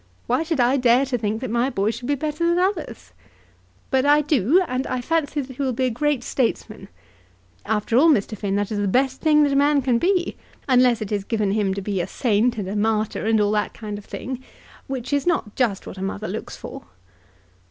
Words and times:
Why 0.25 0.41
should 0.41 0.59
I 0.59 0.77
dare 0.77 1.05
to 1.05 1.15
think 1.19 1.41
that 1.41 1.51
my 1.51 1.69
boy 1.69 1.91
should 1.91 2.07
be 2.07 2.15
better 2.15 2.43
than 2.49 2.57
others? 2.57 3.11
But 3.91 4.03
I 4.03 4.21
do; 4.21 4.65
and 4.67 4.87
I 4.87 4.99
fancy 4.99 5.41
that 5.41 5.57
he 5.57 5.61
will 5.61 5.73
be 5.73 5.85
a 5.85 5.91
great 5.91 6.23
statesman. 6.23 6.87
After 7.67 7.95
all, 7.97 8.09
Mr. 8.09 8.35
Finn, 8.35 8.55
that 8.55 8.71
is 8.71 8.79
the 8.79 8.87
best 8.87 9.21
thing 9.21 9.43
that 9.43 9.51
a 9.53 9.55
man 9.55 9.83
can 9.83 9.99
be, 9.99 10.37
unless 10.67 11.03
it 11.03 11.11
is 11.11 11.23
given 11.23 11.51
him 11.51 11.75
to 11.75 11.83
be 11.83 12.01
a 12.01 12.07
saint 12.07 12.57
and 12.57 12.67
a 12.67 12.75
martyr 12.75 13.27
and 13.27 13.39
all 13.39 13.51
that 13.51 13.75
kind 13.75 13.99
of 13.99 14.05
thing, 14.05 14.43
which 14.87 15.13
is 15.13 15.27
not 15.27 15.55
just 15.55 15.85
what 15.85 15.99
a 15.99 16.01
mother 16.01 16.27
looks 16.27 16.55
for." 16.57 16.85